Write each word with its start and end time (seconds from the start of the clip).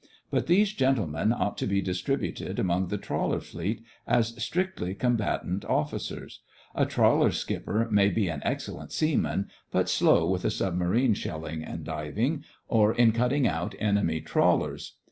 But 0.31 0.47
these 0.47 0.73
gentlemen 0.73 1.31
ought 1.31 1.59
to 1.59 1.67
be 1.67 1.79
distributed 1.79 2.57
among 2.57 2.87
the 2.87 2.97
Trawler 2.97 3.39
Fleet 3.39 3.83
as 4.07 4.29
strictly 4.43 4.95
combatant 4.95 5.63
officers. 5.63 6.41
A 6.73 6.87
trawler 6.87 7.31
skipper 7.31 7.87
may 7.91 8.09
be 8.09 8.27
an 8.27 8.41
excel 8.43 8.77
lent 8.77 8.91
seaman, 8.91 9.51
but 9.69 9.87
slow 9.89 10.27
with 10.27 10.43
a 10.43 10.49
sub 10.49 10.73
marine 10.75 11.13
shelling 11.13 11.63
and 11.63 11.83
diving, 11.83 12.43
or 12.67 12.95
in 12.95 13.11
cutting 13.11 13.47
out 13.47 13.75
enemy 13.77 14.21
trawlers. 14.21 14.95